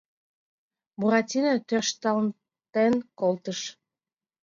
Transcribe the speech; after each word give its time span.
Буратино 0.99 1.53
тӧршталтенат 1.67 2.97
колтыш. 3.19 3.59